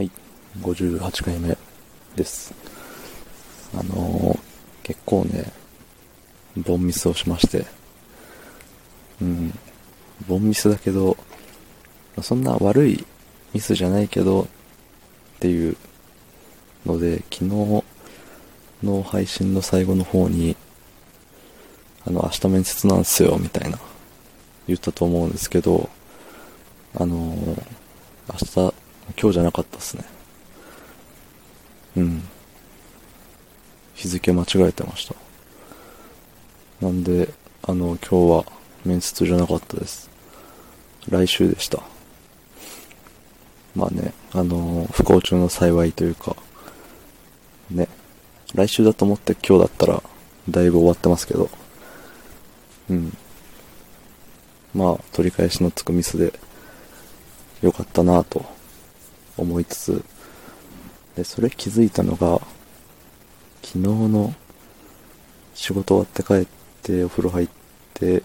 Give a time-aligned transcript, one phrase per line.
[0.00, 0.10] はい、
[0.62, 1.58] 58回目
[2.16, 2.54] です。
[3.74, 4.38] あのー、
[4.82, 5.52] 結構ね、
[6.56, 7.66] ボンミスをしまして、
[9.20, 9.52] うん、
[10.26, 11.18] ボンミスだけど、
[12.22, 13.06] そんな悪い
[13.52, 14.46] ミスじゃないけど、っ
[15.40, 15.76] ていう
[16.86, 17.84] ので、昨日
[18.82, 20.56] の配信の最後の方に、
[22.06, 23.78] あの、明日面接なんすよ、みたいな、
[24.66, 25.90] 言ったと思うんですけど、
[26.94, 27.62] あのー、
[28.62, 28.79] 明日、
[29.20, 30.04] 今日じゃなかったっすね。
[31.98, 32.22] うん。
[33.94, 35.14] 日付間違えてました。
[36.80, 37.28] なんで、
[37.62, 38.52] あの、今日は
[38.86, 40.08] 面接じゃなかったです。
[41.10, 41.82] 来週でした。
[43.76, 46.34] まあね、あの、不幸中の幸いというか、
[47.70, 47.88] ね、
[48.54, 50.02] 来週だと思って今日だったら、
[50.48, 51.50] だいぶ終わってますけど、
[52.88, 53.14] うん。
[54.74, 56.32] まあ、取り返しのつくミスで、
[57.60, 58.59] よかったなぁと
[59.40, 60.04] 思いつつ、
[61.16, 62.40] で、それ気づいたのが、
[63.62, 64.34] 昨日の
[65.54, 66.46] 仕事終わって帰っ
[66.82, 67.48] て、お風呂入っ
[67.94, 68.22] て、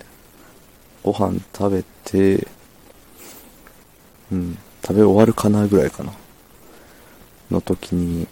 [1.03, 2.47] ご飯食べて、
[4.31, 6.13] うん、食べ終わるかなぐらいかな。
[7.51, 8.27] の時に、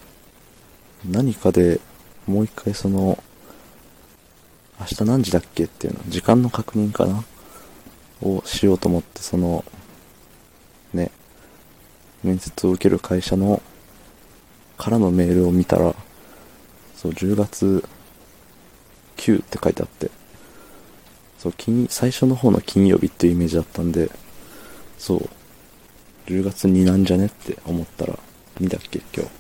[1.06, 1.80] 何かで
[2.25, 3.22] もう一回その、
[4.80, 5.66] 明日何時だっけ？
[5.66, 7.23] っていうの、時間の確認かな？
[8.22, 9.64] をしようと思って、その、
[10.94, 11.12] ね、
[12.24, 13.62] 面接を受ける会社の、
[14.78, 15.96] からのメールを見たら、
[16.96, 17.84] そう、10月
[19.18, 20.10] 9って書いてあって、
[21.38, 24.10] そう、金、最初の方の金曜日っていうイメージだったんで、
[24.98, 25.30] そう、
[26.28, 28.18] 10月2なんじゃねって思ったら、
[28.60, 29.32] 2だっけ今日。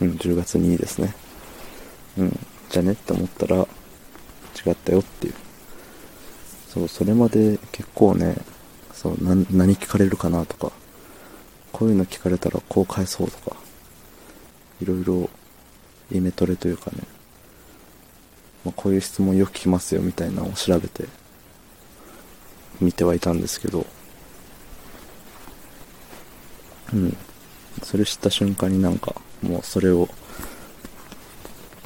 [0.00, 1.14] うん、10月2ですね。
[2.16, 2.38] うん、
[2.70, 5.34] じゃねって思ったら、違ったよっていう。
[6.68, 8.36] そう、それまで結構ね、
[9.00, 10.72] そう、何、何聞かれるかなとか、
[11.72, 13.56] こういうの聞かれたらこう返そうとか、
[14.82, 15.30] いろいろ
[16.10, 16.98] イメトレというかね、
[18.64, 21.04] まあ、こういう質問よく聞きますよみたいなのを調べて
[22.80, 23.86] 見てはいたんですけど、
[26.92, 27.16] うん。
[27.84, 30.08] それ知った瞬間になんか、もうそれを、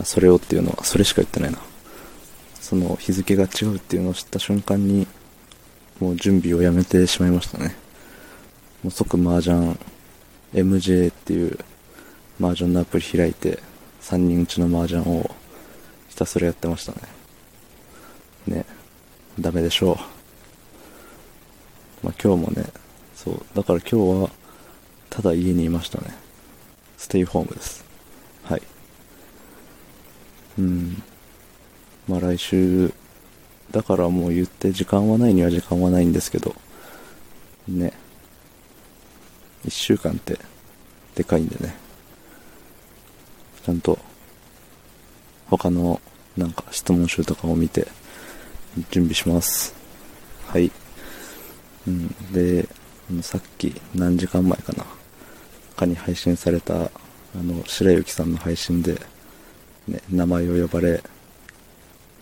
[0.02, 1.58] それをっていうのは、それしか言ってないな。
[2.58, 5.06] その日付が違うっていうのを知った瞬間に、
[6.02, 7.76] もう準備をやめてしまいましたね。
[8.82, 9.76] もう即麻雀、
[10.52, 11.56] MJ っていう
[12.40, 13.60] 麻雀のアプリ開いて、
[14.00, 15.30] 3人うちの麻雀を
[16.08, 16.98] ひたすらやってましたね。
[18.48, 18.66] ね、
[19.38, 19.96] ダメでしょう。
[22.02, 22.64] まあ今日もね、
[23.14, 24.30] そう、だから今日は、
[25.08, 26.08] ただ家にいましたね。
[26.96, 27.84] ステイホームです。
[28.42, 28.62] はい。
[30.58, 31.00] うん。
[32.08, 32.92] まあ来週、
[33.72, 36.54] だからもう言って時間はないには時間はないんですけど、
[37.68, 37.92] ね。
[39.64, 40.38] 一週間って、
[41.14, 41.74] でかいんでね。
[43.64, 43.98] ちゃんと、
[45.48, 46.00] 他の、
[46.36, 47.86] なんか質問集とかを見て、
[48.90, 49.74] 準備します。
[50.46, 50.70] はい。
[51.86, 52.08] うん。
[52.32, 52.68] で、
[53.20, 54.84] さっき何時間前かな。
[55.76, 56.88] かに配信された、あ
[57.34, 58.94] の、白雪さんの配信で、
[59.88, 61.02] ね、名前を呼ばれ、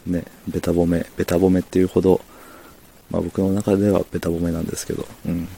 [0.07, 2.21] ね、ベタ褒め、ベタ褒めっていうほど、
[3.11, 5.49] まあ僕の中ではベタ褒めなんですけど、うん。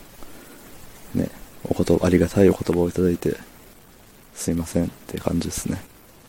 [1.14, 1.30] ね、
[1.64, 3.36] おこと、ありがたいお言葉をいただいて、
[4.34, 5.82] すいませんって感じですね。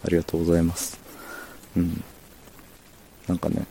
[0.06, 1.00] ありがとうございます。
[1.75, 2.03] うん。
[3.28, 3.66] なんかね、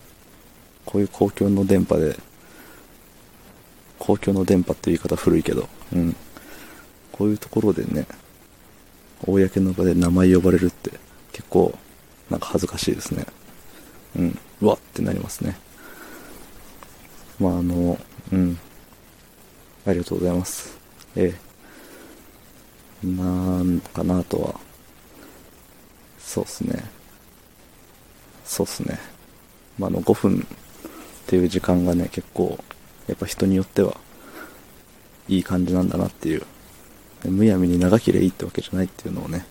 [0.84, 2.18] こういう公共の電波で、
[3.98, 6.16] 公共の電波って言い方古いけど、うん。
[7.12, 8.06] こういうところでね、
[9.24, 10.90] 公の場で名前呼ばれるって
[11.32, 11.78] 結構
[12.30, 13.26] なんか恥ずかしいですね。
[14.16, 14.38] うん。
[14.60, 15.56] うわってなりますね。
[17.38, 17.98] まああの、
[18.32, 18.58] うん。
[19.86, 20.76] ありがとうございます。
[21.16, 21.34] え
[23.04, 23.06] え。
[23.06, 24.60] なんかなとは、
[26.18, 26.84] そうっすね。
[28.44, 28.98] そうっすね。
[29.78, 32.58] まああの5分っていう時間がね、結構、
[33.08, 33.96] やっぱ人によっては、
[35.28, 36.44] いい感じなんだなっていう
[37.30, 39.46] むやみに長けれいいってわけじゃないっていうのをね、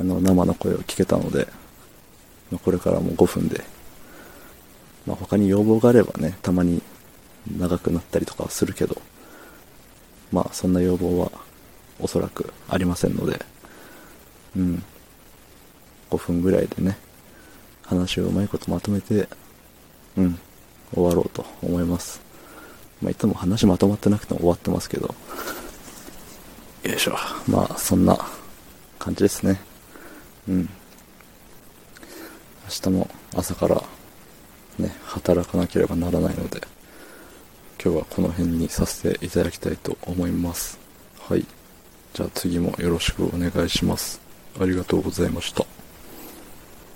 [0.00, 1.48] あの、生の声を聞けたので、
[2.58, 3.62] これからも5分で、
[5.06, 6.82] まあ、他に要望があればね、たまに
[7.58, 9.00] 長くなったりとかはするけど、
[10.32, 11.30] まあ、そんな要望は
[11.98, 13.40] おそらくありませんので、
[14.56, 14.82] うん、
[16.10, 16.98] 5分ぐらいでね、
[17.82, 19.28] 話をうまいことまとめて、
[20.16, 20.38] うん、
[20.94, 22.20] 終わろうと思います。
[23.00, 25.14] まあ、いつも話まとまってなくても終わってますけど、
[26.84, 27.16] よいしょ。
[27.46, 28.18] まあ、そんな
[28.98, 29.60] 感じですね。
[30.48, 30.68] うん。
[32.70, 33.82] 明日も朝から
[34.78, 36.60] ね、働かなければならないので、
[37.82, 40.78] 今日はこの辺にさせていただきたいと思います。
[41.18, 41.44] はい。
[42.14, 44.20] じゃあ次もよろしくお願いします。
[44.60, 45.79] ありがとうございました。